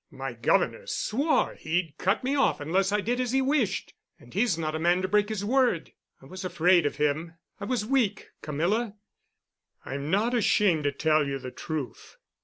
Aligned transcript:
My 0.09 0.33
governor 0.33 0.87
swore 0.87 1.53
he'd 1.53 1.93
cut 1.99 2.23
me 2.23 2.35
off 2.35 2.59
unless 2.59 2.91
I 2.91 3.01
did 3.01 3.19
as 3.19 3.33
he 3.33 3.39
wished. 3.43 3.93
And 4.19 4.33
he's 4.33 4.57
not 4.57 4.73
a 4.73 4.79
man 4.79 5.03
to 5.03 5.07
break 5.07 5.29
his 5.29 5.45
word. 5.45 5.91
I 6.19 6.25
was 6.25 6.43
afraid 6.43 6.87
of 6.87 6.95
him. 6.95 7.35
I 7.59 7.65
was 7.65 7.85
weak, 7.85 8.31
Camilla. 8.41 8.95
I'm 9.85 10.09
not 10.09 10.33
ashamed 10.33 10.85
to 10.85 10.91
tell 10.91 11.27
you 11.27 11.37
the 11.37 11.51
truth. 11.51 12.17